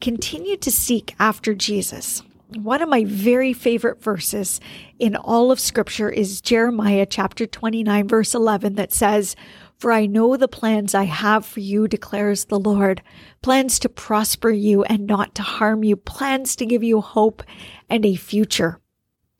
continue 0.00 0.56
to 0.58 0.70
seek 0.70 1.16
after 1.18 1.52
Jesus. 1.52 2.22
One 2.54 2.80
of 2.80 2.88
my 2.88 3.02
very 3.04 3.52
favorite 3.52 4.00
verses 4.00 4.60
in 5.00 5.16
all 5.16 5.50
of 5.50 5.58
scripture 5.58 6.08
is 6.08 6.40
Jeremiah 6.40 7.06
chapter 7.06 7.44
29 7.44 8.06
verse 8.06 8.36
11 8.36 8.74
that 8.74 8.92
says, 8.92 9.34
for 9.76 9.90
I 9.90 10.06
know 10.06 10.36
the 10.36 10.46
plans 10.46 10.94
I 10.94 11.04
have 11.04 11.44
for 11.44 11.58
you, 11.58 11.88
declares 11.88 12.44
the 12.44 12.60
Lord 12.60 13.02
plans 13.42 13.80
to 13.80 13.88
prosper 13.88 14.50
you 14.50 14.84
and 14.84 15.08
not 15.08 15.34
to 15.34 15.42
harm 15.42 15.82
you, 15.82 15.96
plans 15.96 16.54
to 16.56 16.66
give 16.66 16.84
you 16.84 17.00
hope 17.00 17.42
and 17.88 18.06
a 18.06 18.14
future. 18.14 18.79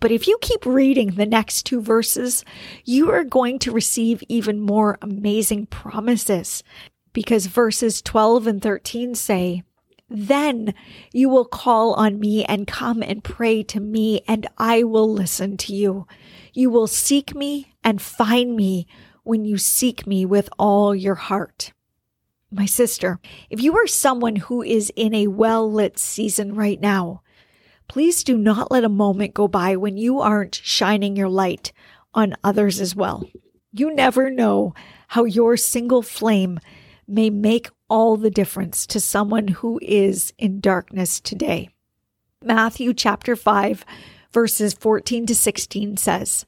But 0.01 0.11
if 0.11 0.27
you 0.27 0.39
keep 0.41 0.65
reading 0.65 1.13
the 1.13 1.27
next 1.27 1.65
two 1.65 1.81
verses, 1.83 2.45
you 2.85 3.11
are 3.11 3.25
going 3.25 3.59
to 3.61 3.73
receive 3.73 4.23
even 4.29 4.61
more 4.61 4.99
amazing 5.03 5.67
promises 5.67 6.65
because 7.13 7.47
verses 7.47 8.01
12 8.01 8.47
and 8.47 8.63
13 8.63 9.15
say, 9.15 9.63
then 10.11 10.75
you 11.13 11.29
will 11.29 11.45
call 11.45 11.95
on 11.95 12.19
me 12.19 12.45
and 12.45 12.67
come 12.67 13.01
and 13.01 13.23
pray 13.23 13.63
to 13.63 13.79
me, 13.79 14.23
and 14.27 14.49
I 14.59 14.83
will 14.83 15.11
listen 15.11 15.57
to 15.59 15.73
you. 15.73 16.09
You 16.53 16.69
will 16.69 16.89
seek 16.89 17.33
me 17.35 17.75
and 17.85 18.03
find 18.03 18.57
me 18.57 18.89
when 19.23 19.45
you 19.45 19.57
seek 19.57 20.09
me 20.09 20.27
with 20.27 20.49
all 20.59 20.97
your 20.97 21.15
heart. 21.15 21.73
My 22.51 22.67
sister, 22.67 23.21
if 23.51 23.63
you 23.63 23.77
are 23.77 23.87
someone 23.87 24.35
who 24.35 24.63
is 24.63 24.93
in 24.97 25.15
a 25.15 25.29
well 25.29 25.71
lit 25.71 25.97
season 25.97 26.57
right 26.57 26.81
now, 26.81 27.23
please 27.91 28.23
do 28.23 28.39
not 28.39 28.71
let 28.71 28.85
a 28.85 28.89
moment 28.89 29.35
go 29.35 29.49
by 29.49 29.75
when 29.75 29.97
you 29.97 30.21
aren't 30.21 30.61
shining 30.63 31.17
your 31.17 31.29
light 31.29 31.73
on 32.15 32.37
others 32.45 32.81
as 32.81 32.95
well. 32.95 33.29
You 33.73 33.93
never 33.93 34.31
know 34.31 34.75
how 35.09 35.25
your 35.25 35.57
single 35.57 36.01
flame 36.01 36.61
may 37.09 37.31
make 37.31 37.69
all 37.89 38.17
the 38.17 38.31
difference 38.31 38.87
to 38.87 39.01
someone 39.01 39.49
who 39.49 39.81
is 39.83 40.33
in 40.39 40.61
darkness 40.61 41.19
today. 41.19 41.71
Matthew 42.45 42.95
chapter 42.95 43.35
5, 43.35 43.85
verses 44.33 44.73
14 44.75 45.27
to 45.27 45.35
16 45.35 45.97
says, 45.97 46.47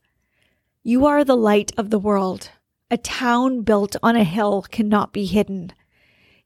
You 0.85 1.07
are 1.07 1.25
the 1.25 1.37
light 1.37 1.73
of 1.77 1.91
the 1.91 1.99
world. 1.99 2.51
A 2.89 2.97
town 2.97 3.63
built 3.63 3.97
on 4.01 4.15
a 4.15 4.23
hill 4.23 4.63
cannot 4.71 5.13
be 5.13 5.25
hidden. 5.25 5.73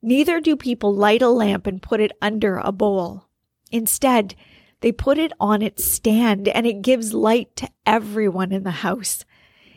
Neither 0.00 0.40
do 0.40 0.56
people 0.56 0.94
light 0.94 1.20
a 1.20 1.28
lamp 1.28 1.66
and 1.66 1.82
put 1.82 2.00
it 2.00 2.12
under 2.22 2.56
a 2.56 2.72
bowl. 2.72 3.26
Instead, 3.70 4.34
they 4.80 4.92
put 4.92 5.18
it 5.18 5.32
on 5.40 5.62
its 5.62 5.84
stand 5.84 6.48
and 6.48 6.66
it 6.66 6.82
gives 6.82 7.14
light 7.14 7.54
to 7.56 7.68
everyone 7.84 8.52
in 8.52 8.62
the 8.62 8.70
house. 8.70 9.24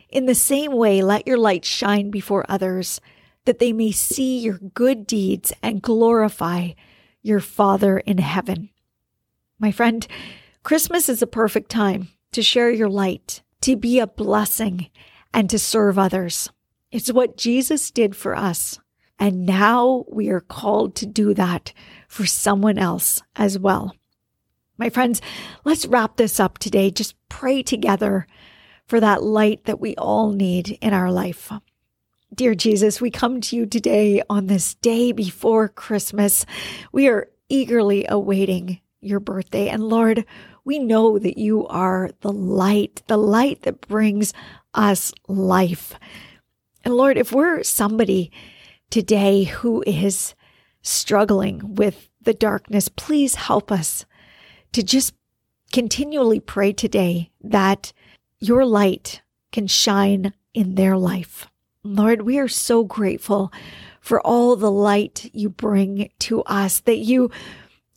In 0.08 0.26
the 0.26 0.34
same 0.34 0.72
way, 0.72 1.02
let 1.02 1.26
your 1.26 1.38
light 1.38 1.64
shine 1.64 2.10
before 2.10 2.44
others, 2.48 3.00
that 3.44 3.58
they 3.58 3.72
may 3.72 3.92
see 3.92 4.38
your 4.38 4.58
good 4.58 5.06
deeds 5.06 5.52
and 5.62 5.82
glorify 5.82 6.70
your 7.22 7.40
Father 7.40 7.98
in 7.98 8.18
heaven. 8.18 8.70
My 9.58 9.72
friend, 9.72 10.06
Christmas 10.62 11.08
is 11.08 11.22
a 11.22 11.26
perfect 11.26 11.70
time 11.70 12.08
to 12.32 12.42
share 12.42 12.70
your 12.70 12.88
light, 12.88 13.42
to 13.62 13.76
be 13.76 13.98
a 13.98 14.06
blessing, 14.06 14.90
and 15.32 15.48
to 15.50 15.58
serve 15.58 15.98
others. 15.98 16.50
It's 16.90 17.12
what 17.12 17.36
Jesus 17.36 17.90
did 17.90 18.16
for 18.16 18.34
us. 18.34 18.78
And 19.18 19.46
now 19.46 20.04
we 20.08 20.30
are 20.30 20.40
called 20.40 20.94
to 20.96 21.06
do 21.06 21.34
that 21.34 21.72
for 22.08 22.26
someone 22.26 22.78
else 22.78 23.22
as 23.36 23.58
well. 23.58 23.94
My 24.80 24.88
friends, 24.88 25.20
let's 25.62 25.84
wrap 25.84 26.16
this 26.16 26.40
up 26.40 26.56
today. 26.56 26.90
Just 26.90 27.14
pray 27.28 27.62
together 27.62 28.26
for 28.86 28.98
that 28.98 29.22
light 29.22 29.66
that 29.66 29.78
we 29.78 29.94
all 29.96 30.32
need 30.32 30.78
in 30.80 30.94
our 30.94 31.12
life. 31.12 31.52
Dear 32.34 32.54
Jesus, 32.54 32.98
we 32.98 33.10
come 33.10 33.42
to 33.42 33.56
you 33.56 33.66
today 33.66 34.22
on 34.30 34.46
this 34.46 34.76
day 34.76 35.12
before 35.12 35.68
Christmas. 35.68 36.46
We 36.92 37.08
are 37.08 37.28
eagerly 37.50 38.06
awaiting 38.08 38.80
your 39.02 39.20
birthday. 39.20 39.68
And 39.68 39.82
Lord, 39.82 40.24
we 40.64 40.78
know 40.78 41.18
that 41.18 41.36
you 41.36 41.66
are 41.66 42.08
the 42.22 42.32
light, 42.32 43.02
the 43.06 43.18
light 43.18 43.60
that 43.64 43.86
brings 43.86 44.32
us 44.72 45.12
life. 45.28 45.92
And 46.86 46.94
Lord, 46.94 47.18
if 47.18 47.32
we're 47.32 47.64
somebody 47.64 48.32
today 48.88 49.44
who 49.44 49.84
is 49.86 50.34
struggling 50.80 51.74
with 51.74 52.08
the 52.22 52.32
darkness, 52.32 52.88
please 52.88 53.34
help 53.34 53.70
us 53.70 54.06
to 54.72 54.82
just 54.82 55.14
continually 55.72 56.40
pray 56.40 56.72
today 56.72 57.30
that 57.42 57.92
your 58.38 58.64
light 58.64 59.22
can 59.52 59.66
shine 59.66 60.32
in 60.54 60.74
their 60.74 60.96
life. 60.96 61.46
Lord, 61.82 62.22
we 62.22 62.38
are 62.38 62.48
so 62.48 62.84
grateful 62.84 63.52
for 64.00 64.20
all 64.20 64.56
the 64.56 64.70
light 64.70 65.30
you 65.32 65.48
bring 65.48 66.10
to 66.20 66.42
us, 66.42 66.80
that 66.80 66.98
you 66.98 67.30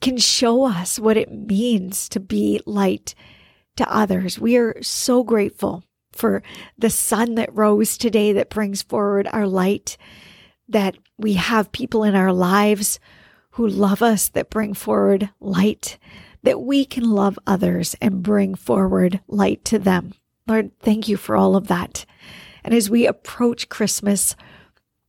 can 0.01 0.17
show 0.17 0.65
us 0.65 0.99
what 0.99 1.17
it 1.17 1.31
means 1.31 2.09
to 2.09 2.19
be 2.19 2.61
light 2.65 3.15
to 3.77 3.93
others. 3.93 4.39
We 4.39 4.57
are 4.57 4.81
so 4.81 5.23
grateful 5.23 5.83
for 6.11 6.43
the 6.77 6.89
sun 6.89 7.35
that 7.35 7.55
rose 7.55 7.97
today 7.97 8.33
that 8.33 8.49
brings 8.49 8.81
forward 8.81 9.27
our 9.31 9.47
light, 9.47 9.97
that 10.67 10.95
we 11.17 11.33
have 11.33 11.71
people 11.71 12.03
in 12.03 12.15
our 12.15 12.33
lives 12.33 12.99
who 13.51 13.67
love 13.67 14.01
us 14.01 14.29
that 14.29 14.49
bring 14.49 14.73
forward 14.73 15.29
light, 15.39 15.97
that 16.43 16.61
we 16.61 16.85
can 16.85 17.09
love 17.09 17.39
others 17.47 17.95
and 18.01 18.23
bring 18.23 18.55
forward 18.55 19.21
light 19.27 19.65
to 19.65 19.79
them. 19.79 20.13
Lord, 20.47 20.71
thank 20.79 21.07
you 21.07 21.17
for 21.17 21.35
all 21.35 21.55
of 21.55 21.67
that. 21.67 22.05
And 22.63 22.73
as 22.73 22.89
we 22.89 23.07
approach 23.07 23.69
Christmas, 23.69 24.35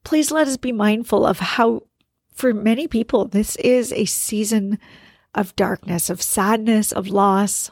please 0.04 0.30
let 0.30 0.48
us 0.48 0.56
be 0.56 0.72
mindful 0.72 1.26
of 1.26 1.40
how, 1.40 1.82
for 2.32 2.54
many 2.54 2.86
people, 2.86 3.26
this 3.26 3.56
is 3.56 3.92
a 3.92 4.04
season 4.04 4.78
of 5.34 5.56
darkness, 5.56 6.08
of 6.08 6.22
sadness, 6.22 6.92
of 6.92 7.08
loss, 7.08 7.70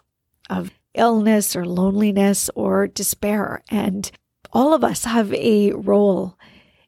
of 0.50 0.72
illness 0.94 1.56
or 1.56 1.64
loneliness 1.64 2.50
or 2.54 2.86
despair. 2.86 3.62
And 3.70 4.10
all 4.52 4.74
of 4.74 4.84
us 4.84 5.04
have 5.04 5.32
a 5.34 5.72
role 5.72 6.36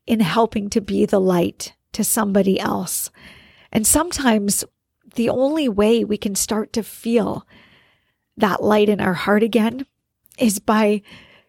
in 0.07 0.21
helping 0.21 0.69
to 0.71 0.81
be 0.81 1.07
the 1.07 1.21
light 1.21 1.73
to 1.93 2.04
somebody 2.04 2.59
else. 2.61 3.11
And 3.73 3.87
sometimes 3.87 4.64
the 5.14 5.28
only 5.28 5.68
way 5.68 6.04
we 6.04 6.16
can 6.16 6.35
start 6.35 6.73
to 6.75 6.83
feel 6.83 7.47
that 8.37 8.62
light 8.62 8.88
in 8.88 9.00
our 9.00 9.14
heart 9.14 9.42
again 9.42 9.87
is 10.38 10.59
by 10.59 11.02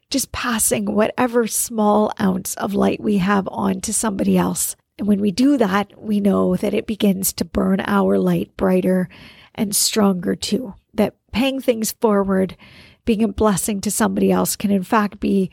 just 0.10 0.32
passing 0.32 0.94
whatever 0.94 1.48
small 1.48 2.12
ounce 2.20 2.56
of 2.56 2.74
light 2.74 3.02
we 3.02 3.18
have 3.18 3.48
on 3.52 3.82
to 3.82 3.94
somebody 3.94 4.38
else. 4.38 4.76
And 4.98 5.08
when 5.08 5.20
we 5.20 5.32
do 5.32 5.58
that, 5.58 6.00
we 6.02 6.20
know 6.20 6.56
that 6.56 6.74
it 6.74 6.88
begins 6.88 7.34
to 7.34 7.46
burn 7.46 7.82
our 7.86 8.18
light 8.18 8.56
brighter 8.56 9.10
and 9.54 9.76
stronger 9.76 10.36
too. 10.36 10.76
That 10.94 11.16
paying 11.32 11.60
things 11.60 11.92
forward, 11.94 12.56
being 13.04 13.24
a 13.24 13.28
blessing 13.28 13.82
to 13.82 13.92
somebody 13.92 14.32
else 14.32 14.56
can 14.56 14.72
in 14.72 14.84
fact 14.84 15.20
be 15.20 15.52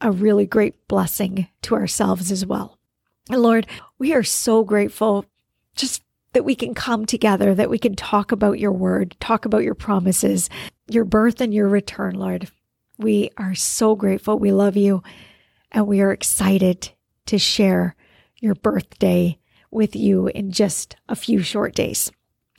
a 0.00 0.10
really 0.12 0.46
great 0.46 0.86
blessing 0.86 1.48
to 1.62 1.74
ourselves 1.74 2.30
as 2.30 2.46
well. 2.46 2.78
And 3.28 3.42
Lord, 3.42 3.66
we 3.98 4.14
are 4.14 4.22
so 4.22 4.64
grateful 4.64 5.26
just 5.74 6.02
that 6.32 6.44
we 6.44 6.54
can 6.54 6.74
come 6.74 7.06
together, 7.06 7.54
that 7.54 7.70
we 7.70 7.78
can 7.78 7.96
talk 7.96 8.32
about 8.32 8.58
your 8.58 8.72
word, 8.72 9.16
talk 9.20 9.44
about 9.44 9.64
your 9.64 9.74
promises, 9.74 10.50
your 10.88 11.04
birth 11.04 11.40
and 11.40 11.54
your 11.54 11.68
return, 11.68 12.14
Lord. 12.14 12.50
We 12.98 13.30
are 13.36 13.54
so 13.54 13.94
grateful. 13.94 14.38
We 14.38 14.52
love 14.52 14.76
you 14.76 15.02
and 15.70 15.86
we 15.86 16.00
are 16.00 16.12
excited 16.12 16.90
to 17.26 17.38
share 17.38 17.94
your 18.40 18.54
birthday 18.54 19.38
with 19.70 19.94
you 19.94 20.28
in 20.28 20.50
just 20.50 20.96
a 21.08 21.16
few 21.16 21.42
short 21.42 21.74
days. 21.74 22.10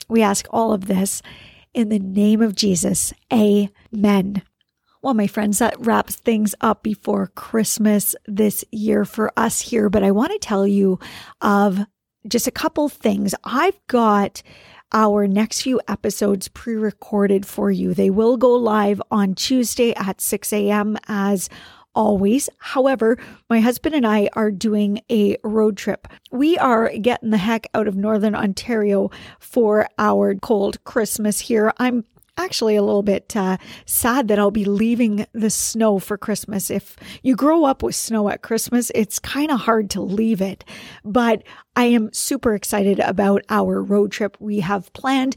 We 0.08 0.22
ask 0.22 0.46
all 0.50 0.72
of 0.72 0.86
this 0.86 1.22
in 1.74 1.88
the 1.88 1.98
name 1.98 2.40
of 2.42 2.54
Jesus. 2.54 3.12
Amen. 3.32 4.42
Well, 5.02 5.14
my 5.14 5.26
friends, 5.26 5.58
that 5.60 5.80
wraps 5.84 6.16
things 6.16 6.54
up 6.60 6.82
before 6.82 7.28
Christmas 7.28 8.14
this 8.26 8.64
year 8.70 9.04
for 9.04 9.32
us 9.36 9.60
here. 9.60 9.88
But 9.88 10.02
I 10.02 10.10
want 10.10 10.32
to 10.32 10.38
tell 10.38 10.66
you 10.66 10.98
of 11.40 11.86
just 12.28 12.46
a 12.46 12.52
couple 12.52 12.88
things. 12.88 13.34
I've 13.44 13.78
got 13.86 14.42
our 14.92 15.26
next 15.26 15.62
few 15.62 15.80
episodes 15.88 16.48
pre 16.48 16.74
recorded 16.74 17.46
for 17.46 17.70
you. 17.70 17.94
They 17.94 18.10
will 18.10 18.36
go 18.36 18.52
live 18.52 19.00
on 19.10 19.34
Tuesday 19.34 19.94
at 19.94 20.20
6 20.20 20.52
a.m. 20.52 20.96
as 21.08 21.48
always. 21.94 22.48
However, 22.58 23.18
my 23.48 23.60
husband 23.60 23.94
and 23.94 24.06
I 24.06 24.28
are 24.34 24.50
doing 24.50 25.00
a 25.10 25.36
road 25.42 25.76
trip. 25.76 26.08
We 26.30 26.56
are 26.58 26.90
getting 26.90 27.30
the 27.30 27.38
heck 27.38 27.66
out 27.74 27.88
of 27.88 27.96
Northern 27.96 28.34
Ontario 28.34 29.10
for 29.38 29.88
our 29.98 30.34
cold 30.36 30.82
Christmas 30.84 31.40
here. 31.40 31.72
I'm 31.78 32.04
actually 32.40 32.76
a 32.76 32.82
little 32.82 33.02
bit 33.02 33.36
uh, 33.36 33.56
sad 33.86 34.28
that 34.28 34.38
I'll 34.38 34.50
be 34.50 34.64
leaving 34.64 35.26
the 35.32 35.50
snow 35.50 35.98
for 35.98 36.18
Christmas. 36.18 36.70
If 36.70 36.96
you 37.22 37.36
grow 37.36 37.64
up 37.64 37.82
with 37.82 37.94
snow 37.94 38.28
at 38.28 38.42
Christmas, 38.42 38.90
it's 38.94 39.18
kind 39.18 39.50
of 39.50 39.60
hard 39.60 39.90
to 39.90 40.00
leave 40.00 40.40
it. 40.40 40.64
But 41.04 41.42
I 41.76 41.84
am 41.84 42.12
super 42.12 42.54
excited 42.54 42.98
about 42.98 43.42
our 43.48 43.82
road 43.82 44.12
trip 44.12 44.36
we 44.40 44.60
have 44.60 44.92
planned 44.92 45.36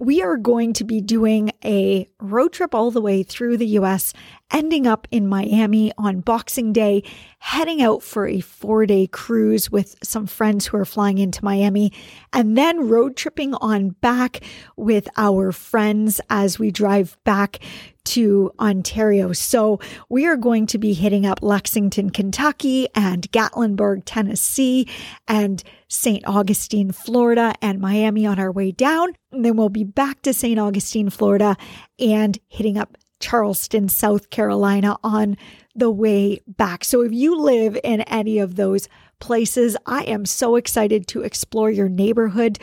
we 0.00 0.22
are 0.22 0.38
going 0.38 0.72
to 0.72 0.84
be 0.84 1.02
doing 1.02 1.52
a 1.62 2.08
road 2.20 2.54
trip 2.54 2.74
all 2.74 2.90
the 2.90 3.02
way 3.02 3.22
through 3.22 3.58
the 3.58 3.66
US, 3.66 4.14
ending 4.50 4.86
up 4.86 5.06
in 5.10 5.26
Miami 5.26 5.92
on 5.98 6.20
Boxing 6.20 6.72
Day, 6.72 7.02
heading 7.38 7.82
out 7.82 8.02
for 8.02 8.26
a 8.26 8.40
four 8.40 8.86
day 8.86 9.06
cruise 9.06 9.70
with 9.70 9.96
some 10.02 10.26
friends 10.26 10.66
who 10.66 10.76
are 10.76 10.84
flying 10.84 11.18
into 11.18 11.44
Miami, 11.44 11.92
and 12.32 12.56
then 12.56 12.88
road 12.88 13.16
tripping 13.16 13.54
on 13.54 13.90
back 13.90 14.40
with 14.76 15.08
our 15.16 15.52
friends 15.52 16.20
as 16.30 16.58
we 16.58 16.70
drive 16.70 17.16
back 17.24 17.60
to 18.04 18.50
Ontario. 18.58 19.32
So 19.32 19.78
we 20.08 20.26
are 20.26 20.36
going 20.36 20.66
to 20.66 20.78
be 20.78 20.94
hitting 20.94 21.26
up 21.26 21.42
Lexington, 21.42 22.10
Kentucky 22.10 22.88
and 22.94 23.30
Gatlinburg, 23.30 24.02
Tennessee 24.04 24.88
and 25.28 25.62
St. 25.88 26.26
Augustine, 26.26 26.92
Florida 26.92 27.54
and 27.60 27.80
Miami 27.80 28.26
on 28.26 28.38
our 28.38 28.50
way 28.50 28.72
down. 28.72 29.14
And 29.32 29.44
then 29.44 29.56
we'll 29.56 29.68
be 29.68 29.84
back 29.84 30.22
to 30.22 30.32
St. 30.32 30.58
Augustine, 30.58 31.10
Florida 31.10 31.56
and 31.98 32.38
hitting 32.48 32.78
up 32.78 32.96
Charleston, 33.20 33.88
South 33.88 34.30
Carolina 34.30 34.96
on 35.04 35.36
the 35.74 35.90
way 35.90 36.40
back. 36.46 36.84
So 36.84 37.02
if 37.02 37.12
you 37.12 37.38
live 37.38 37.78
in 37.84 38.00
any 38.02 38.38
of 38.38 38.56
those 38.56 38.88
places, 39.20 39.76
I 39.86 40.02
am 40.04 40.26
so 40.26 40.56
excited 40.56 41.06
to 41.08 41.22
explore 41.22 41.70
your 41.70 41.88
neighborhood 41.88 42.58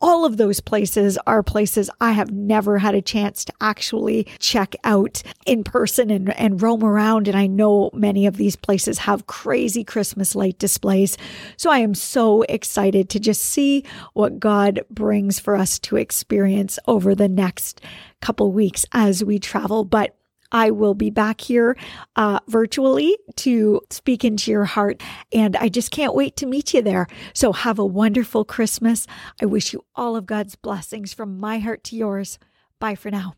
all 0.00 0.24
of 0.24 0.36
those 0.36 0.60
places 0.60 1.18
are 1.26 1.42
places 1.42 1.90
I 2.00 2.12
have 2.12 2.30
never 2.30 2.78
had 2.78 2.94
a 2.94 3.02
chance 3.02 3.44
to 3.44 3.52
actually 3.60 4.26
check 4.38 4.74
out 4.84 5.22
in 5.46 5.64
person 5.64 6.10
and, 6.10 6.36
and 6.38 6.60
roam 6.60 6.82
around. 6.82 7.28
And 7.28 7.36
I 7.36 7.46
know 7.46 7.90
many 7.92 8.26
of 8.26 8.36
these 8.36 8.56
places 8.56 8.98
have 8.98 9.26
crazy 9.26 9.84
Christmas 9.84 10.34
light 10.34 10.58
displays. 10.58 11.18
So 11.56 11.70
I 11.70 11.78
am 11.78 11.94
so 11.94 12.42
excited 12.42 13.08
to 13.10 13.20
just 13.20 13.42
see 13.42 13.84
what 14.14 14.40
God 14.40 14.80
brings 14.90 15.38
for 15.38 15.54
us 15.54 15.78
to 15.80 15.96
experience 15.96 16.78
over 16.86 17.14
the 17.14 17.28
next 17.28 17.80
couple 18.20 18.52
weeks 18.52 18.86
as 18.92 19.24
we 19.24 19.38
travel. 19.38 19.84
But 19.84 20.16
I 20.52 20.70
will 20.70 20.94
be 20.94 21.10
back 21.10 21.40
here 21.40 21.76
uh, 22.16 22.40
virtually 22.48 23.16
to 23.36 23.80
speak 23.90 24.24
into 24.24 24.50
your 24.50 24.64
heart. 24.64 25.02
And 25.32 25.56
I 25.56 25.68
just 25.68 25.90
can't 25.90 26.14
wait 26.14 26.36
to 26.36 26.46
meet 26.46 26.74
you 26.74 26.82
there. 26.82 27.06
So 27.34 27.52
have 27.52 27.78
a 27.78 27.86
wonderful 27.86 28.44
Christmas. 28.44 29.06
I 29.40 29.46
wish 29.46 29.72
you 29.72 29.84
all 29.94 30.16
of 30.16 30.26
God's 30.26 30.56
blessings 30.56 31.12
from 31.12 31.38
my 31.38 31.58
heart 31.58 31.84
to 31.84 31.96
yours. 31.96 32.38
Bye 32.78 32.94
for 32.94 33.10
now. 33.10 33.34